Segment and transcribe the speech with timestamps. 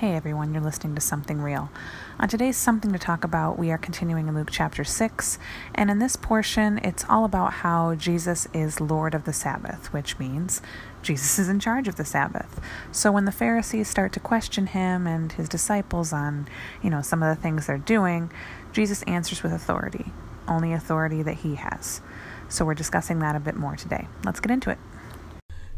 [0.00, 1.70] Hey everyone, you're listening to Something Real.
[2.18, 5.38] On today's Something to Talk About, we are continuing in Luke chapter 6,
[5.74, 10.18] and in this portion, it's all about how Jesus is Lord of the Sabbath, which
[10.18, 10.62] means
[11.02, 12.62] Jesus is in charge of the Sabbath.
[12.90, 16.48] So when the Pharisees start to question him and his disciples on,
[16.82, 18.32] you know, some of the things they're doing,
[18.72, 20.06] Jesus answers with authority,
[20.48, 22.00] only authority that he has.
[22.48, 24.08] So we're discussing that a bit more today.
[24.24, 24.78] Let's get into it.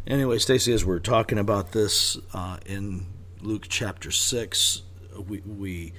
[0.07, 3.09] Anyway, Stacy, as we're talking about this uh, in
[3.43, 4.83] Luke chapter 6.
[5.29, 5.93] We, we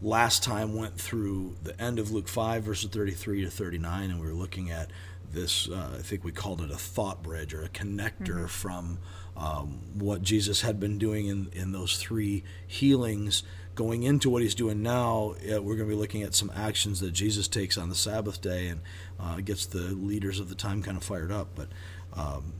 [0.00, 4.26] last time went through the end of Luke 5, verses 33 to 39, and we
[4.26, 4.90] were looking at
[5.30, 8.46] this, uh, I think we called it a thought bridge or a connector mm-hmm.
[8.46, 8.98] from
[9.36, 13.42] um, what Jesus had been doing in, in those three healings.
[13.74, 17.00] Going into what he's doing now, uh, we're going to be looking at some actions
[17.00, 18.80] that Jesus takes on the Sabbath day and
[19.18, 21.50] uh, gets the leaders of the time kind of fired up.
[21.54, 21.68] But
[22.14, 22.54] um,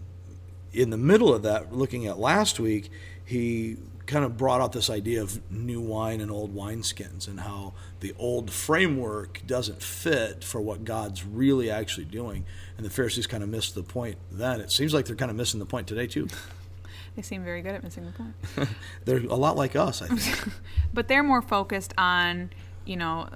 [0.73, 2.91] in the middle of that, looking at last week,
[3.24, 3.77] he
[4.10, 8.12] kind of brought out this idea of new wine and old wineskins and how the
[8.19, 12.45] old framework doesn't fit for what God's really actually doing.
[12.77, 14.61] And the Pharisees kind of missed the point then.
[14.61, 16.28] It seems like they're kind of missing the point today, too.
[17.17, 18.70] They seem very good at missing the point.
[19.05, 20.55] they're a lot like us, I think.
[20.95, 22.50] but they're more focused on,
[22.86, 23.28] you know,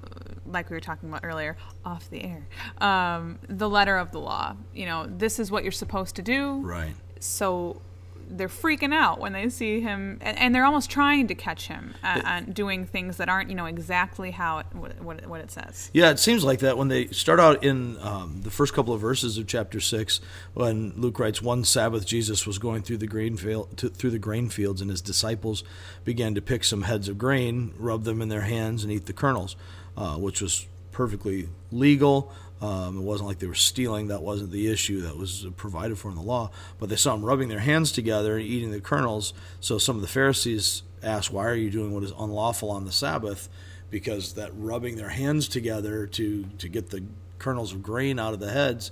[0.45, 2.47] like we were talking about earlier, off the air,
[2.79, 4.55] um, the letter of the law.
[4.73, 6.61] You know, this is what you're supposed to do.
[6.61, 6.95] Right.
[7.19, 7.81] So
[8.29, 11.93] they're freaking out when they see him, and, and they're almost trying to catch him
[12.03, 15.89] uh, doing things that aren't, you know, exactly how it, what, what it says.
[15.93, 19.01] Yeah, it seems like that when they start out in um, the first couple of
[19.01, 20.19] verses of chapter six,
[20.53, 24.19] when Luke writes, "One Sabbath, Jesus was going through the grain field, to, through the
[24.19, 25.63] grain fields, and his disciples
[26.03, 29.13] began to pick some heads of grain, rub them in their hands, and eat the
[29.13, 29.55] kernels,"
[29.97, 32.31] uh, which was perfectly legal.
[32.65, 34.07] Um, it wasn't like they were stealing.
[34.07, 36.49] That wasn't the issue that was provided for in the law.
[36.79, 39.33] But they saw them rubbing their hands together and eating the kernels.
[39.59, 42.91] So some of the Pharisees asked, Why are you doing what is unlawful on the
[42.91, 43.49] Sabbath?
[43.91, 47.03] Because that rubbing their hands together to, to get the
[47.37, 48.89] kernels of grain out of the heads,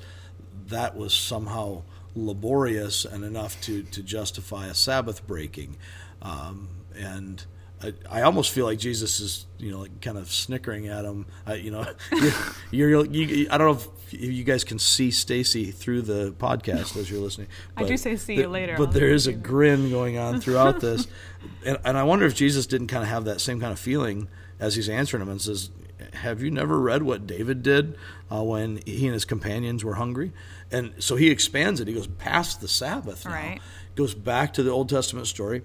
[0.67, 1.81] that was somehow
[2.15, 5.77] laborious and enough to, to justify a Sabbath breaking.
[6.21, 7.43] Um, and
[7.83, 11.25] I, I almost feel like Jesus is, you know, like kind of snickering at him.
[11.45, 11.85] I, you know,
[12.71, 16.95] you're, you're you, I don't know if you guys can see Stacy through the podcast
[16.97, 17.47] as you're listening.
[17.75, 18.75] I do say see you later.
[18.77, 21.07] But there is a grin going on throughout this,
[21.65, 24.29] and, and I wonder if Jesus didn't kind of have that same kind of feeling
[24.59, 25.69] as he's answering him and says,
[26.13, 27.97] "Have you never read what David did
[28.31, 30.31] uh, when he and his companions were hungry?"
[30.71, 31.87] And so he expands it.
[31.89, 33.31] He goes past the Sabbath now.
[33.31, 33.61] Right.
[33.95, 35.63] Goes back to the Old Testament story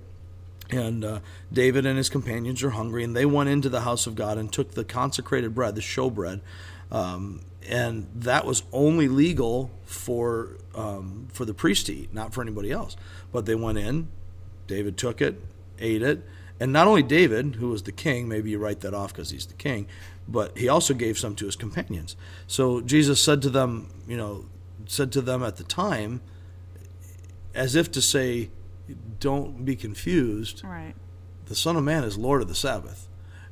[0.70, 1.20] and uh,
[1.52, 4.52] David and his companions are hungry, and they went into the house of God and
[4.52, 6.40] took the consecrated bread, the showbread,
[6.90, 12.42] um, and that was only legal for um, for the priest to eat, not for
[12.42, 12.96] anybody else.
[13.32, 14.08] But they went in,
[14.66, 15.40] David took it,
[15.78, 16.24] ate it,
[16.60, 19.46] and not only David, who was the king, maybe you write that off because he's
[19.46, 19.86] the king,
[20.26, 22.16] but he also gave some to his companions.
[22.46, 24.46] So Jesus said to them, you know,
[24.86, 26.20] said to them at the time,
[27.54, 28.50] as if to say,
[29.20, 30.62] don't be confused.
[30.64, 30.94] Right.
[31.46, 33.08] The Son of Man is Lord of the Sabbath.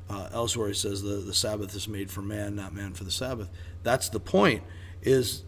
[0.09, 3.11] Uh, elsewhere, he says the, the Sabbath is made for man, not man for the
[3.11, 3.49] Sabbath.
[3.83, 4.63] That's the point.
[5.01, 5.43] Is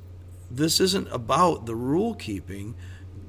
[0.51, 2.75] this isn't about the rule keeping.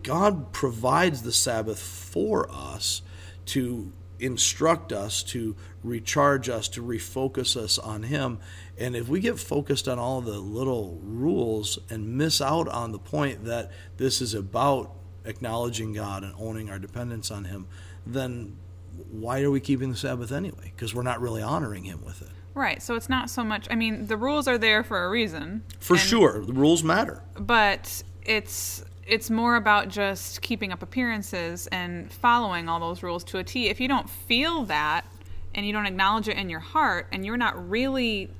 [0.03, 3.03] God provides the Sabbath for us
[3.47, 8.39] to instruct us, to recharge us, to refocus us on Him.
[8.79, 12.99] And if we get focused on all the little rules and miss out on the
[12.99, 14.95] point that this is about
[15.31, 17.67] acknowledging God and owning our dependence on Him,
[18.07, 18.57] then
[19.11, 20.73] why are we keeping the Sabbath anyway?
[20.77, 22.29] Because we're not really honoring Him with it.
[22.55, 22.83] Right.
[22.83, 23.67] So it's not so much.
[23.71, 25.63] I mean, the rules are there for a reason.
[25.79, 27.23] For sure, the rules matter.
[27.39, 33.39] But it's it's more about just keeping up appearances and following all those rules to
[33.39, 33.69] a T.
[33.69, 35.05] If you don't feel that
[35.55, 38.31] and you don't acknowledge it in your heart and you're not really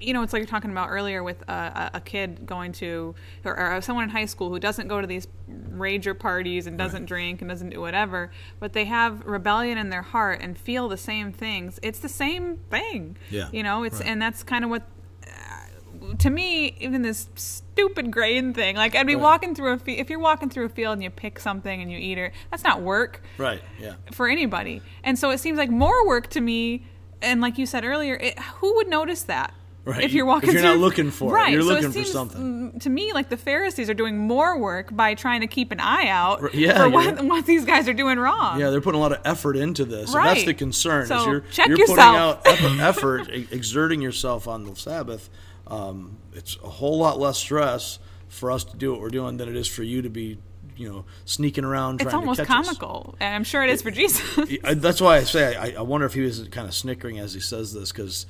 [0.00, 3.58] you know, it's like you're talking about earlier with a, a kid going to, or,
[3.58, 5.26] or, someone in high school who doesn't go to these
[5.70, 7.08] rager parties and doesn't right.
[7.08, 10.96] drink and doesn't do whatever, but they have rebellion in their heart and feel the
[10.96, 11.78] same things.
[11.82, 13.16] It's the same thing.
[13.30, 13.48] Yeah.
[13.52, 14.08] You know, it's, right.
[14.08, 14.82] and that's kind of what,
[15.26, 19.22] uh, to me, even this stupid grain thing, like I'd be right.
[19.22, 21.90] walking through a field, if you're walking through a field and you pick something and
[21.90, 23.22] you eat it, that's not work.
[23.38, 23.62] Right.
[23.80, 23.94] Yeah.
[24.12, 24.82] For anybody.
[25.02, 26.86] And so it seems like more work to me.
[27.22, 29.54] And like you said earlier, it, who would notice that?
[29.84, 30.02] Right.
[30.02, 31.50] If you're walking, if you're through, not looking for right.
[31.50, 32.78] it, you're so looking it seems, for something.
[32.80, 36.08] To me, like the Pharisees are doing more work by trying to keep an eye
[36.08, 38.58] out yeah, for what, what, these guys are doing wrong.
[38.58, 40.26] Yeah, they're putting a lot of effort into this, right.
[40.26, 41.06] and that's the concern.
[41.06, 42.42] So you're, check you're yourself.
[42.44, 45.28] putting out effort, exerting yourself on the Sabbath.
[45.66, 47.98] Um, it's a whole lot less stress
[48.28, 50.38] for us to do what we're doing than it is for you to be
[50.76, 52.00] you know, sneaking around.
[52.00, 52.66] It's trying almost to catch us.
[52.78, 54.22] comical, and I'm sure it is for Jesus.
[54.62, 57.40] That's why I say I, I wonder if he was kind of snickering as he
[57.40, 58.26] says this because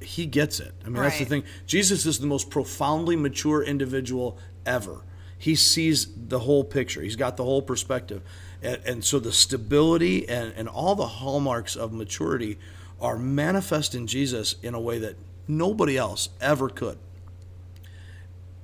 [0.00, 0.72] he gets it.
[0.84, 1.44] I mean, that's the thing.
[1.66, 5.02] Jesus is the most profoundly mature individual ever.
[5.38, 7.00] He sees the whole picture.
[7.00, 8.22] He's got the whole perspective,
[8.62, 12.58] and, and so the stability and, and all the hallmarks of maturity
[13.00, 15.16] are manifest in Jesus in a way that
[15.48, 16.98] nobody else ever could.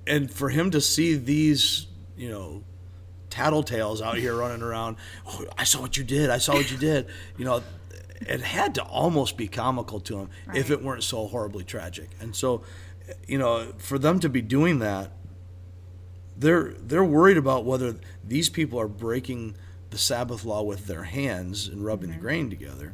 [0.06, 1.86] And for him to see these,
[2.16, 2.62] you know,
[3.36, 4.96] tattletales out here running around.
[5.26, 6.30] Oh, I saw what you did.
[6.30, 7.06] I saw what you did.
[7.36, 7.62] You know,
[8.20, 12.10] it had to almost be comical to him if it weren't so horribly tragic.
[12.20, 12.62] And so,
[13.26, 15.12] you know, for them to be doing that,
[16.36, 19.56] they're they're worried about whether these people are breaking
[19.90, 22.18] the Sabbath law with their hands and rubbing Mm-hmm.
[22.18, 22.92] the grain together,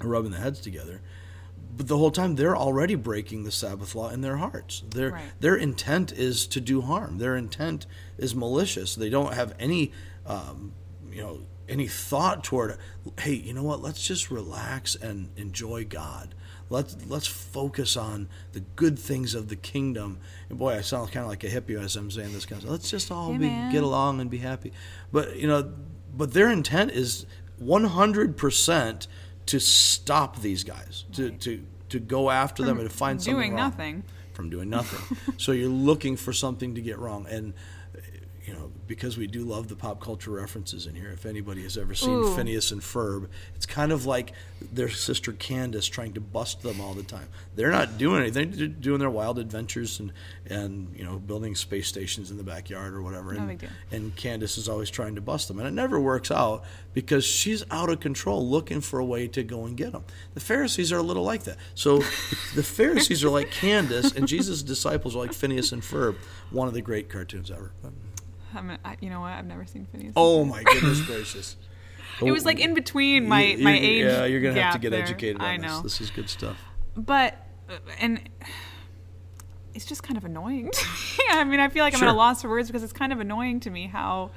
[0.00, 1.00] or rubbing the heads together.
[1.74, 4.82] But the whole time they're already breaking the Sabbath law in their hearts.
[4.90, 5.32] Their Right.
[5.40, 7.18] their intent is to do harm.
[7.18, 7.86] Their intent
[8.18, 8.94] is malicious.
[8.94, 9.90] They don't have any,
[10.26, 10.72] um,
[11.12, 12.76] you know, any thought toward.
[13.20, 13.80] Hey, you know what?
[13.82, 16.34] Let's just relax and enjoy God.
[16.70, 20.18] Let's let's focus on the good things of the kingdom.
[20.48, 22.62] And boy, I sound kind of like a hippie as I'm saying this kind of.
[22.62, 22.70] Stuff.
[22.72, 23.72] Let's just all Hey, be, man.
[23.72, 24.72] get along and be happy.
[25.12, 25.72] But you know,
[26.16, 27.26] but their intent is
[27.58, 29.06] 100 percent
[29.46, 33.54] to stop these guys, to to to go after them and to find something Doing
[33.54, 34.04] nothing.
[34.32, 35.16] from doing nothing.
[35.36, 37.52] so you're looking for something to get wrong, and
[38.52, 41.10] you know because we do love the pop culture references in here.
[41.10, 42.36] If anybody has ever seen Ooh.
[42.36, 46.92] Phineas and Ferb, it's kind of like their sister Candace trying to bust them all
[46.92, 47.28] the time.
[47.54, 50.12] They're not doing anything; they're doing their wild adventures and
[50.46, 53.32] and you know building space stations in the backyard or whatever.
[53.32, 56.30] No and, big and Candace is always trying to bust them, and it never works
[56.30, 56.62] out
[56.92, 60.04] because she's out of control, looking for a way to go and get them.
[60.34, 61.56] The Pharisees are a little like that.
[61.74, 61.98] So
[62.54, 66.16] the Pharisees are like Candace, and Jesus' disciples are like Phineas and Ferb,
[66.50, 67.72] one of the great cartoons ever.
[68.54, 69.32] I'm, I, you know what?
[69.32, 70.12] I've never seen Phineas.
[70.16, 71.56] Oh my goodness gracious!
[72.24, 74.04] it was like in between my You- my you- age.
[74.12, 75.02] Yeah, you're gonna have to gap get there.
[75.02, 75.66] educated on I this.
[75.66, 76.56] know, This is good stuff.
[76.96, 77.36] but
[77.70, 78.20] uh, and
[79.74, 80.70] it's just kind of annoying.
[80.70, 81.24] to me.
[81.30, 82.08] I mean, I feel like I'm at Sure.
[82.14, 84.30] a loss for words because it's kind of annoying to me how.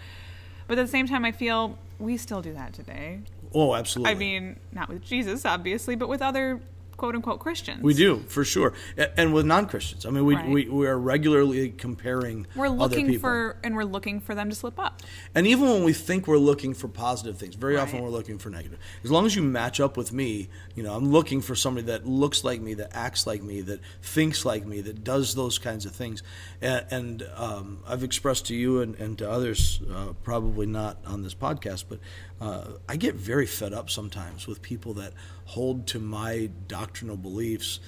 [0.67, 3.19] But at the same time, I feel we still do that today.
[3.53, 4.11] Oh, absolutely.
[4.11, 6.59] I mean, not with Jesus, obviously, but with other
[6.97, 7.81] quote unquote Christians.
[7.81, 8.73] we do for sure,
[9.17, 10.05] and with non-Christians.
[10.05, 10.49] I mean, we Right.
[10.49, 12.47] we, we are regularly comparing.
[12.55, 15.01] We're looking for, and we're looking for them to slip up.
[15.33, 18.49] And even when we think we're looking for positive things, very often we're looking for
[18.49, 18.79] negative.
[19.03, 22.05] As long as you match up with me, you know, I'm looking for somebody that
[22.05, 25.85] looks like me, that acts like me, that thinks like me, that does those kinds
[25.85, 26.23] of things.
[26.61, 31.23] And, and um, I've expressed to you and, and to others, uh, probably not on
[31.23, 31.99] this podcast, but
[32.41, 35.13] uh, I get very fed up sometimes with people that
[35.45, 36.49] hold to my
[36.85, 37.79] doctrinal beliefs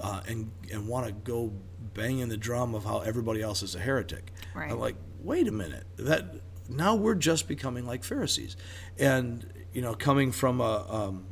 [0.00, 1.52] uh, and and want to go
[1.94, 4.32] banging the drum of how everybody else is a heretic.
[4.54, 4.70] Right.
[4.70, 6.24] I'm like, wait a minute, that
[6.68, 8.56] now we're just becoming like Pharisees,
[8.98, 11.26] and you know, coming from a um,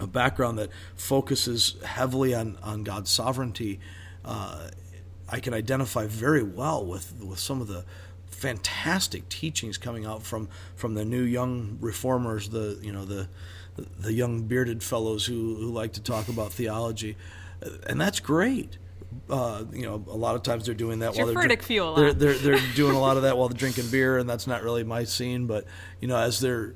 [0.00, 3.80] a background that focuses heavily on on God's sovereignty,
[4.24, 4.68] uh,
[5.28, 7.84] I can identify very well with with some of the
[8.26, 13.28] fantastic teachings coming out from from the new young reformers, the you know the
[13.76, 17.16] the young bearded fellows who, who like to talk about theology,
[17.86, 18.78] and that's great.
[19.28, 21.94] Uh, you know, a lot of times they're doing that It's while they're Furtick fuel,
[21.94, 24.62] they're, they're they're doing a lot of that while they're drinking beer, and that's not
[24.62, 25.46] really my scene.
[25.46, 25.64] But
[26.00, 26.74] you know, as they're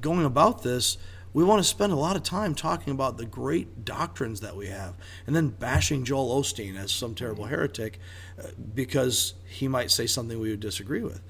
[0.00, 0.96] going about this,
[1.32, 4.68] we want to spend a lot of time talking about the great doctrines that we
[4.68, 4.94] have,
[5.26, 7.98] and then bashing Joel Osteen as some terrible heretic
[8.42, 11.20] uh, because he might say something we would disagree with.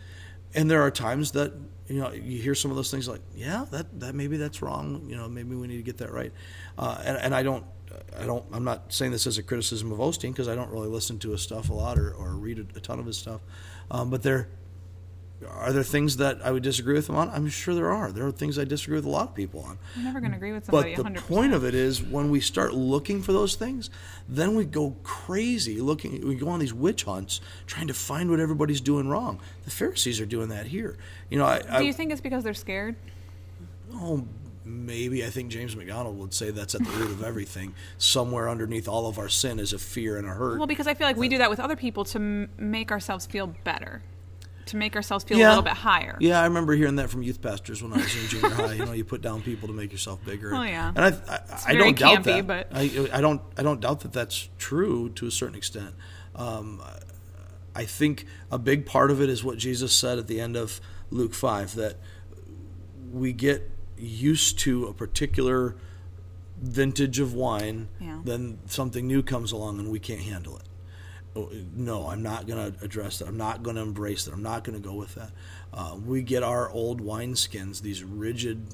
[0.54, 1.52] And there are times that
[1.86, 5.06] you know you hear some of those things like, yeah, that that maybe that's wrong.
[5.08, 6.32] You know, maybe we need to get that right.
[6.76, 7.64] Uh, and, and I don't.
[8.18, 8.44] I don't.
[8.52, 11.30] I'm not saying this as a criticism of Osteen because I don't really listen to
[11.30, 13.40] his stuff a lot or, or read a, a ton of his stuff.
[13.90, 14.48] Um, but there
[15.46, 17.28] are there things that I would disagree with them on.
[17.28, 18.10] I'm sure there are.
[18.10, 19.78] There are things I disagree with a lot of people on.
[19.96, 20.96] I'm never going to agree with somebody.
[20.96, 21.16] But the 100%.
[21.28, 23.90] point of it is when we start looking for those things,
[24.28, 26.26] then we go crazy looking.
[26.26, 29.40] We go on these witch hunts trying to find what everybody's doing wrong.
[29.64, 30.96] The Pharisees are doing that here.
[31.30, 32.96] You know, I, Do you think it's because they're scared?
[33.94, 34.22] oh
[34.68, 37.74] maybe I think James MacDonald would say that's at the root of everything.
[37.96, 40.58] Somewhere underneath all of our sin is a fear and a hurt.
[40.58, 43.24] Well, because I feel like we do that with other people to m- make ourselves
[43.26, 44.02] feel better,
[44.68, 46.16] to make ourselves feel a little bit higher.
[46.20, 48.74] Yeah, I remember hearing that from youth pastors when I was in junior high.
[48.74, 50.54] You know, you put down people to make yourself bigger.
[50.54, 50.92] Oh, yeah.
[50.94, 52.46] and I, I, I don't doubt that.
[52.46, 55.94] but- I, I don't, I don't doubt that that's true to a certain extent.
[56.36, 56.80] Um,
[57.74, 60.80] I think a big part of it is what Jesus said at the end of
[61.10, 61.96] Luke five that
[63.12, 65.74] we get used to a particular
[66.60, 68.18] vintage of wine, Yeah.
[68.24, 70.64] then something new comes along and we can't handle it
[71.74, 73.28] no, I'm not going to address that.
[73.28, 74.34] I'm not going to embrace that.
[74.34, 75.30] I'm not going to go with that.
[75.72, 78.66] Uh, we get our old wineskins, these rigid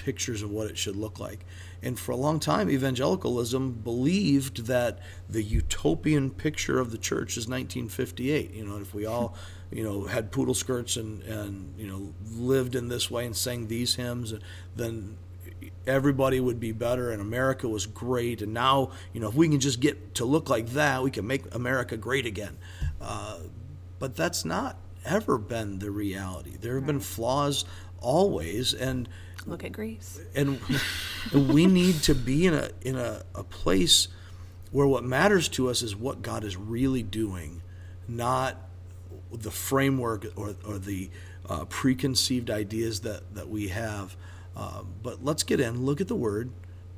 [0.00, 1.44] pictures of what it should look like.
[1.82, 4.98] And for a long time, evangelicalism believed that
[5.28, 8.52] the utopian picture of the church is 1958.
[8.52, 9.34] You know, if we all,
[9.70, 13.68] you know, had poodle skirts and, and you know, lived in this way and sang
[13.68, 14.34] these hymns,
[14.74, 15.18] then
[15.86, 18.42] everybody would be better and America was great.
[18.42, 21.26] And now, you know, if we can just get to look like that, we can
[21.26, 22.56] make America great again.
[23.00, 23.38] Uh,
[23.98, 26.56] but that's not ever been the reality.
[26.60, 26.86] There have right.
[26.88, 27.64] been flaws
[28.00, 29.08] always, and
[29.46, 30.20] look at Greece.
[30.34, 30.60] And,
[31.32, 34.08] and we need to be in a in a, a place
[34.70, 37.62] where what matters to us is what God is really doing,
[38.06, 38.56] not
[39.32, 41.10] the framework or, or the
[41.48, 44.16] uh, preconceived ideas that, that we have.
[44.56, 46.50] Uh, but let's get in, look at the word,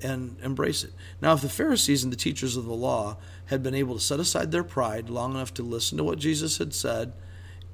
[0.02, 0.92] and embrace it.
[1.20, 4.20] Now, if the Pharisees and the teachers of the law had been able to set
[4.20, 7.12] aside their pride long enough to listen to what Jesus had said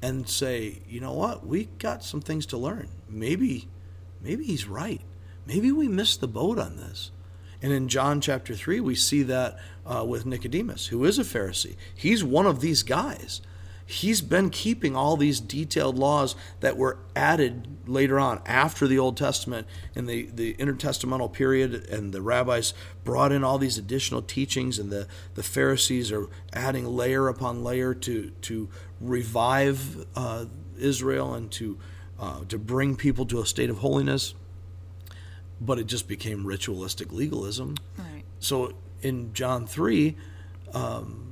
[0.03, 2.89] and say, you know what, we got some things to learn.
[3.09, 3.69] Maybe,
[4.21, 5.01] maybe he's right.
[5.47, 7.11] Maybe we missed the boat on this.
[7.61, 11.77] And in John chapter 3, we see that uh, with Nicodemus, who is a Pharisee.
[11.95, 13.41] He's one of these guys
[13.89, 19.17] he's been keeping all these detailed laws that were added later on after the Old
[19.17, 24.79] Testament in the, the intertestamental period, and the rabbis brought in all these additional teachings,
[24.79, 28.69] and the, the Pharisees are adding layer upon layer to, to
[29.01, 30.45] revive uh,
[30.79, 31.79] Israel and to,
[32.21, 34.35] uh, to bring people to a state of holiness.
[35.63, 37.77] But it just became ritualistic legalism.
[37.97, 38.23] Right.
[38.39, 40.15] So in John 3,
[40.75, 41.29] um,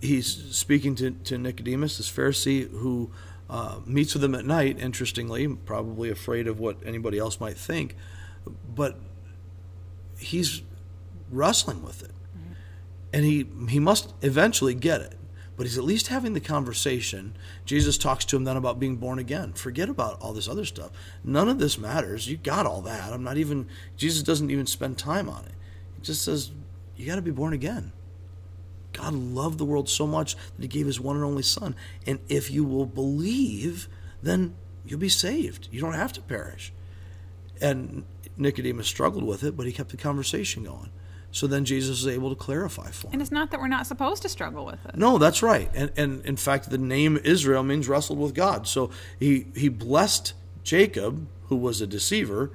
[0.00, 3.10] he's speaking to, to Nicodemus, this Pharisee who
[3.48, 7.96] uh, meets with him at night, interestingly, probably afraid of what anybody else might think,
[8.74, 8.98] but
[10.18, 10.62] he's
[11.30, 12.10] wrestling with it.
[12.10, 12.52] Mm-hmm.
[13.12, 15.14] And he, he must eventually get it,
[15.56, 17.34] but he's at least having the conversation.
[17.64, 19.54] Jesus talks to him then about being born again.
[19.54, 20.90] Forget about all this other stuff.
[21.24, 22.28] None of this matters.
[22.28, 23.12] You got all that.
[23.12, 23.66] I'm not even,
[23.96, 25.54] Jesus doesn't even spend time on it.
[25.96, 26.50] He just says,
[26.96, 27.92] You got to be born again.
[28.92, 31.74] God loved the world so much that he gave his one and only son.
[32.06, 33.88] And if you will believe,
[34.22, 35.68] then you'll be saved.
[35.70, 36.72] You don't have to perish.
[37.60, 38.04] And
[38.36, 40.90] Nicodemus struggled with it, but he kept the conversation going.
[41.30, 43.14] So then Jesus is able to clarify for him.
[43.14, 44.96] And it's not that we're not supposed to struggle with it.
[44.96, 45.70] No, that's right.
[45.74, 48.66] And, and in fact, the name Israel means wrestled with God.
[48.66, 50.32] So he, he blessed
[50.64, 52.50] Jacob, who was a deceiver,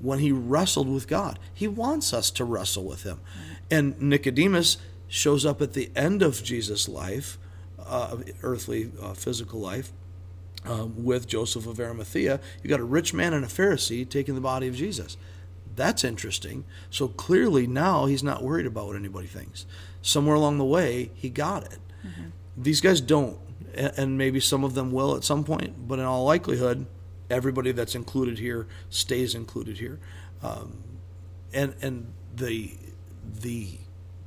[0.00, 1.38] when he wrestled with God.
[1.54, 3.20] He wants us to wrestle with him.
[3.70, 7.38] And Nicodemus shows up at the end of Jesus' life,
[7.78, 9.92] uh, earthly, uh, physical life,
[10.68, 12.40] uh, with Joseph of Arimathea.
[12.62, 15.16] You've got a rich man and a Pharisee taking the body of Jesus.
[15.74, 16.64] That's interesting.
[16.90, 19.64] So clearly now he's not worried about what anybody thinks.
[20.02, 21.78] Somewhere along the way, he got it.
[22.06, 22.28] Mm-hmm.
[22.56, 23.38] These guys don't,
[23.74, 26.86] and maybe some of them will at some point, but in all likelihood,
[27.30, 30.00] everybody that's included here stays included here.
[30.42, 30.78] Um,
[31.52, 32.76] and and the
[33.40, 33.78] the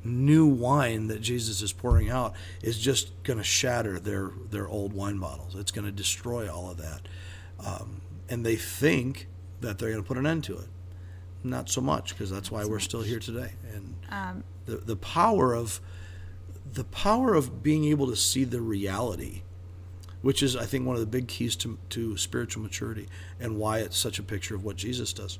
[0.04, 4.94] new wine that Jesus is pouring out is just going to shatter their their old
[4.94, 5.56] wine bottles.
[5.56, 7.02] It's going to destroy all of that,
[7.64, 9.28] um, and they think
[9.62, 10.68] that they're going to put an end to it.
[11.44, 13.54] Not so much, because that's why we're still here today.
[13.74, 15.80] And um, the the power of
[16.74, 19.42] the power of being able to see the reality,
[20.22, 23.08] which is I think one of the big keys to to spiritual maturity,
[23.40, 25.40] and why it's such a picture of what Jesus does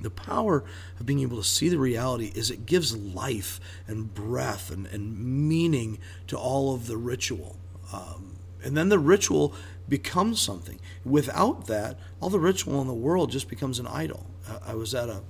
[0.00, 0.64] the power
[0.98, 5.18] of being able to see the reality is it gives life and breath and, and
[5.48, 7.56] meaning to all of the ritual.
[7.92, 9.54] Um, and then the ritual
[9.88, 10.80] becomes something.
[11.04, 14.26] Without that, all the ritual in the world just becomes an idol.
[14.48, 15.22] I, I was at a,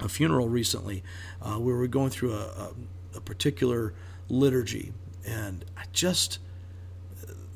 [0.00, 1.02] a funeral recently
[1.42, 2.72] uh, where we were going through a, a,
[3.16, 3.94] a particular
[4.28, 4.92] liturgy,
[5.26, 6.38] and I just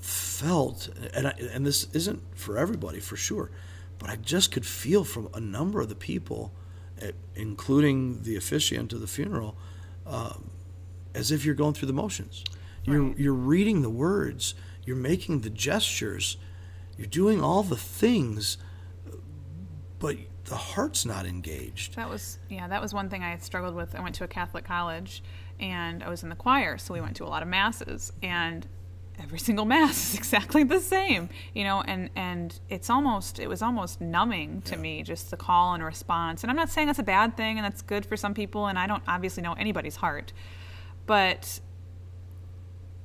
[0.00, 3.50] felt, and, I, and this isn't for everybody for sure
[4.02, 6.52] but I just could feel from a number of the people,
[7.00, 9.56] eh, including the officiant of the funeral,
[10.04, 10.50] um,
[11.14, 12.42] as if you're going through the motions.
[12.85, 13.18] You're, right.
[13.18, 14.54] you're reading the words,
[14.85, 16.37] you're making the gestures,
[16.99, 18.59] you're doing all the things,
[20.00, 20.16] but
[20.47, 21.94] the heart's not engaged.
[21.94, 23.94] That was yeah, that was one thing I struggled with.
[23.94, 25.23] I went to a Catholic college
[25.61, 28.66] and I was in the choir, so we went to a lot of masses and
[29.21, 33.62] every single mass is exactly the same you know and and it's almost it was
[33.62, 34.81] almost numbing to yeah.
[34.81, 37.64] me just the call and response and i'm not saying that's a bad thing and
[37.64, 40.33] that's good for some people and i don't obviously know anybody's heart
[41.07, 41.61] but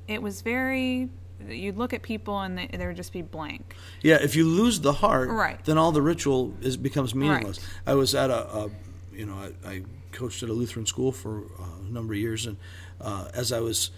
[0.08, 1.10] it was very
[1.48, 4.80] you'd look at people and they, they would just be blank yeah if you lose
[4.80, 7.92] the heart right then all the ritual is becomes meaningless right.
[7.92, 8.70] i was at a, a
[9.14, 9.84] you know I, I,
[10.14, 12.58] coached at a lutheran school for uh, a number of years and
[13.00, 13.92] uh, as i was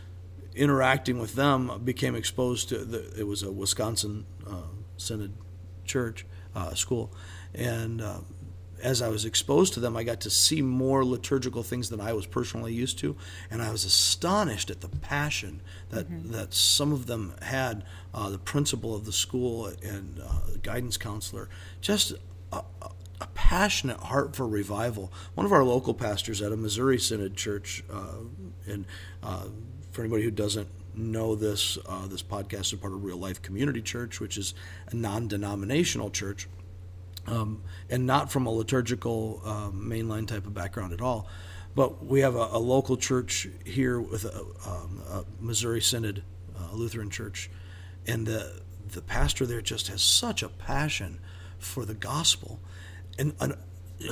[0.60, 5.34] interacting with them, became exposed to the, it was a Wisconsin uh, Synod
[5.86, 7.12] church uh, school,
[7.56, 8.20] and uh,
[8.84, 12.14] as I was exposed to them, I got to see more liturgical things than I
[12.14, 13.16] was personally used to,
[13.50, 16.32] and I was astonished at the passion that mm-hmm.
[16.32, 17.84] that some of them had.
[18.12, 21.48] Uh, the principal of the school and uh, the guidance counselor,
[21.80, 22.14] just
[22.52, 22.64] a,
[23.22, 25.14] a, passionate heart for revival.
[25.36, 28.24] One of our local pastors at a Missouri Synod church, uh,
[28.66, 28.86] and
[29.22, 29.46] uh,
[30.00, 33.82] for anybody who doesn't know this, uh, this podcast is part of Real Life Community
[33.82, 34.54] Church, which is
[34.88, 36.48] a non-denominational church
[37.28, 41.28] um, and not from a liturgical um, mainline type of background at all.
[41.76, 46.24] But we have a, a local church here with a, um, a Missouri Synod
[46.58, 47.50] uh, Lutheran church,
[48.08, 51.20] and the the pastor there just has such a passion
[51.58, 52.62] for the gospel,
[53.18, 53.58] and, and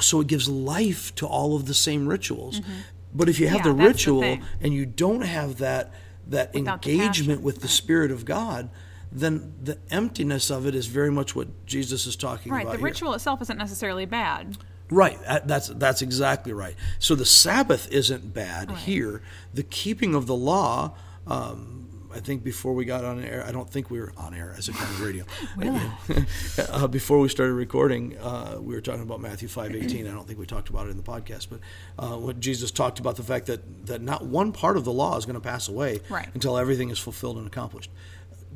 [0.01, 2.59] so it gives life to all of the same rituals.
[2.59, 2.71] Mm-hmm.
[3.17, 5.91] But if you have yeah, the ritual the and you don't have that
[6.27, 7.67] that Without engagement with the.
[7.67, 8.69] Spirit of God,
[9.11, 12.69] then the emptiness of it is very much what Jesus is talking right, about.
[12.69, 12.73] Right.
[12.73, 12.85] The here.
[12.85, 14.57] ritual itself isn't necessarily bad.
[14.91, 15.17] Right.
[15.45, 16.75] That's that's exactly right.
[16.99, 19.21] So the Sabbath isn't bad here.
[19.53, 20.95] The keeping of the law.
[21.25, 21.76] Um,
[22.17, 24.67] I think before we got on air, I don't think we were on air as
[24.67, 25.23] a kind of radio.
[26.71, 30.07] uh, before we started recording, uh, we were talking about Matthew five eighteen.
[30.07, 31.59] I don't think we talked about it in the podcast, but
[31.99, 35.15] uh, when Jesus talked about the fact that that not one part of the law
[35.15, 36.27] is going to pass away right.
[36.33, 37.91] until everything is fulfilled and accomplished.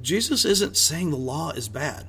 [0.01, 2.07] Jesus isn't saying the law is bad.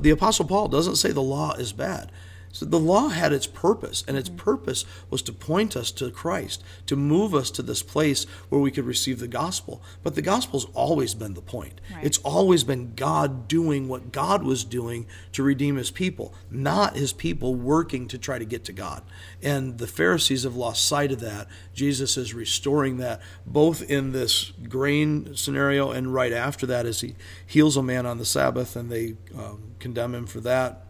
[0.00, 2.12] The Apostle Paul doesn't say the law is bad.
[2.56, 6.64] So the law had its purpose, and its purpose was to point us to Christ,
[6.86, 9.82] to move us to this place where we could receive the gospel.
[10.02, 11.82] But the gospel's always been the point.
[11.94, 12.02] Right.
[12.02, 17.12] It's always been God doing what God was doing to redeem his people, not his
[17.12, 19.02] people working to try to get to God.
[19.42, 21.48] And the Pharisees have lost sight of that.
[21.74, 27.16] Jesus is restoring that both in this grain scenario and right after that as he
[27.44, 30.85] heals a man on the Sabbath and they um, condemn him for that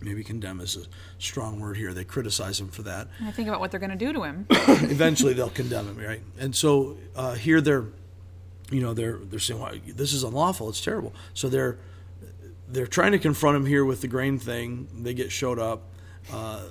[0.00, 0.82] maybe condemn is a
[1.18, 1.92] strong word here.
[1.94, 3.08] They criticize him for that.
[3.22, 4.46] I think about what they're going to do to him.
[4.50, 6.22] Eventually, they'll condemn him, right?
[6.38, 7.84] And so uh, here they're,
[8.70, 10.68] you know, they're they're saying, well, "This is unlawful.
[10.68, 11.78] It's terrible." So they're
[12.68, 14.88] they're trying to confront him here with the grain thing.
[15.02, 15.82] They get showed up.
[16.32, 16.64] Uh,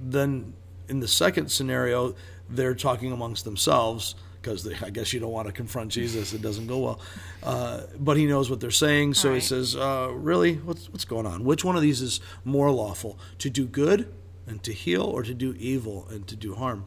[0.00, 0.54] then
[0.88, 2.14] in the second scenario,
[2.48, 6.34] they're talking amongst themselves because I guess you don't want to confront Jesus.
[6.34, 7.00] It doesn't go well.
[7.42, 9.36] Uh, but he knows what they're saying, so right.
[9.36, 11.44] he says, uh, "Really, what's what's going on?
[11.44, 13.18] Which one of these is more lawful?
[13.38, 14.12] To do good
[14.46, 16.84] and to heal, or to do evil and to do harm,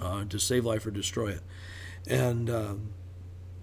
[0.00, 1.42] uh, to save life or destroy it?"
[2.06, 2.92] And um,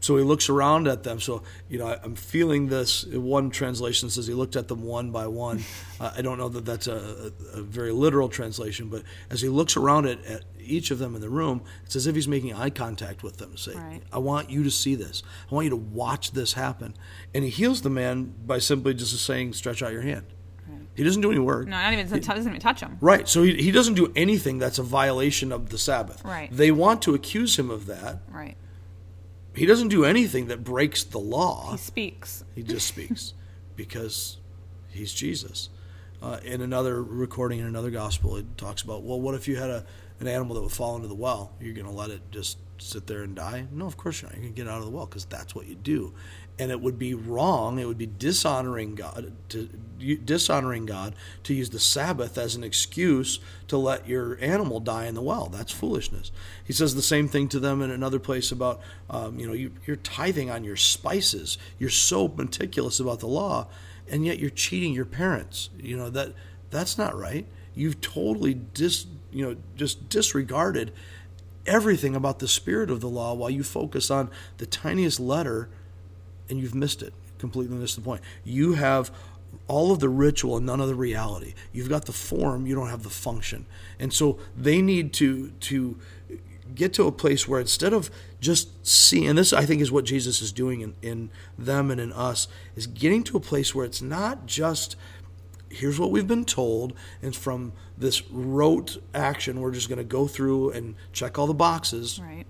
[0.02, 1.20] so he looks around at them.
[1.20, 3.06] So, you know, I, am feeling this.
[3.06, 5.64] One translation says he looked at them one by one.
[6.02, 9.76] Uh, I don't know that that's a, a, very literal translation, but as he looks
[9.76, 12.70] around at, at, each of them in the room, it's as if he's making eye
[12.70, 13.58] contact with them.
[13.58, 14.02] Say, right.
[14.12, 15.24] I want you to see this.
[15.52, 16.96] I want you to watch this happen.
[17.34, 20.26] And he heals the man by simply just saying, stretch out your hand.
[21.00, 21.66] He doesn't do any work.
[21.66, 22.98] No, not even he, doesn't even touch him.
[23.00, 23.26] Right.
[23.26, 26.22] So he, he doesn't do anything that's a violation of the Sabbath.
[26.26, 26.50] Right.
[26.52, 28.20] They want to accuse him of that.
[28.30, 28.58] Right.
[29.56, 31.72] He doesn't do anything that breaks the law.
[31.72, 32.44] He speaks.
[32.54, 33.34] He just speaks
[33.78, 34.40] because
[34.90, 35.70] he's Jesus.
[36.22, 39.70] Uh, in another recording in another gospel, it talks about, well, what if you had
[39.70, 39.86] a,
[40.20, 41.54] an animal that would fall into the well?
[41.60, 43.68] You're going to let it just sit there and die?
[43.72, 44.36] No, of course you're not.
[44.36, 46.14] You're going to get out of the well because that's what you do
[46.60, 47.80] and it would be wrong.
[47.80, 49.70] It would be dishonoring God to
[50.26, 55.16] dishonoring God to use the Sabbath as an excuse to let your animal die in
[55.16, 55.48] the well.
[55.48, 56.32] That's foolishness.
[56.64, 59.72] He says the same thing to them in another place about um, you know you,
[59.86, 61.58] you're tithing on your spices.
[61.80, 63.68] You're so meticulous about the law,
[64.10, 65.70] and yet you're cheating your parents.
[65.78, 66.34] You know that
[66.70, 67.48] that's not right.
[67.74, 70.92] You've totally dis you know just disregarded
[71.66, 75.70] everything about the spirit of the law while you focus on the tiniest letter
[76.50, 77.14] and you've missed it.
[77.38, 78.22] Completely missed the point.
[78.44, 79.12] You have
[79.68, 81.54] all of the ritual and none of the reality.
[81.72, 83.66] You've got the form, you don't have the function.
[84.00, 85.98] And so they need to to
[86.76, 90.06] get to a place where instead of just seeing and this I think is what
[90.06, 93.86] Jesus is doing in, in them and in us, is getting to a place where
[93.86, 94.96] it's not just
[95.70, 100.28] here's what we've been told, and from this rote action, we're just going to go
[100.28, 102.20] through and check all the boxes.
[102.20, 102.46] Right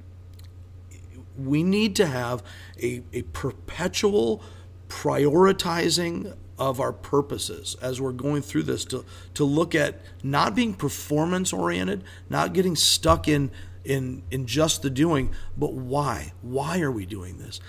[1.40, 2.44] we need to have
[2.82, 4.44] a, a perpetual
[4.88, 10.74] prioritizing of our purposes as we're going through this to, to look at not being
[10.74, 13.50] performance oriented, not getting stuck in,
[13.86, 16.34] in, in just the doing, but why?
[16.42, 17.62] Why are we doing this?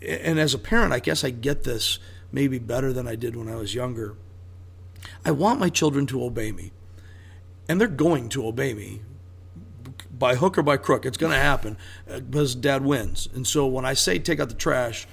[0.00, 1.98] And as a parent, I guess I get this
[2.32, 4.16] maybe better than I did when I was younger.
[5.24, 6.72] I want my children to obey me.
[7.68, 9.02] And they're going to obey me
[10.22, 11.76] by hook or by crook, it's going to happen
[12.08, 13.28] uh, because dad wins.
[13.34, 15.08] And so when I say take out the trash,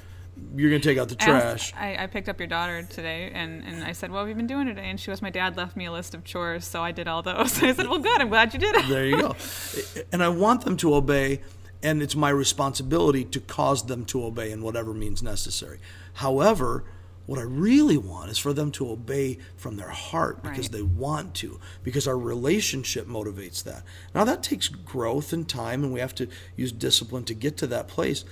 [0.56, 1.74] you're going to take out the trash.
[1.76, 4.48] I, I, picked up your daughter today, and, and I said, "What have you been
[4.48, 6.92] doing today?" And she was, "My dad left me a list of chores, so I
[6.92, 8.22] did all those." I said, "Well, good.
[8.22, 9.36] I'm glad you did it." there you go.
[10.14, 11.42] And I want them to obey,
[11.84, 15.80] and it's my responsibility to cause them to obey in whatever means necessary.
[16.14, 16.86] However,
[17.30, 20.72] what I really want is for them to obey from their heart because right.
[20.72, 23.84] they want to, because our relationship motivates that.
[24.16, 27.68] Now, that takes growth and time, and we have to use discipline to get to
[27.68, 28.26] that place.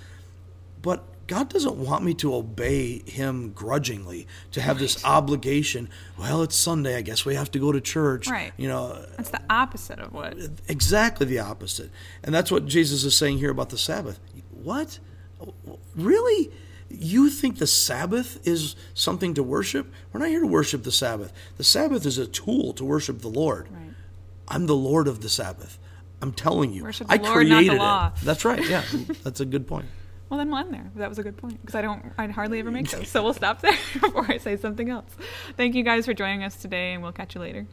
[0.82, 4.82] But God doesn't want me to obey him grudgingly, to have right.
[4.82, 5.90] this obligation.
[6.18, 8.28] Well, it's Sunday, I guess we have to go to church.
[8.28, 8.52] Right.
[8.58, 10.36] You know, that's the opposite of what.
[10.68, 11.92] Exactly the opposite.
[12.24, 14.20] And that's what Jesus is saying here about the Sabbath.
[14.50, 14.98] What?
[15.96, 16.50] Really?
[16.89, 19.91] You think the Sabbath is something to worship?
[20.12, 21.34] We're not here to worship the Sabbath.
[21.58, 23.67] The Sabbath is a tool to worship the Lord.
[23.71, 23.89] Right.
[24.47, 25.78] I'm the Lord of the Sabbath.
[26.21, 26.84] I'm telling you.
[26.84, 28.12] Worship the I Lord, created it.
[28.23, 28.65] That's right.
[28.67, 28.84] Yeah.
[29.23, 29.86] that's a good point.
[30.30, 30.91] Well, then we'll end there.
[30.97, 33.08] That was a good point because I don't, I hardly ever make those.
[33.08, 35.10] So we'll stop there before I say something else.
[35.56, 37.65] Thank you guys for joining us today, and we'll catch you later.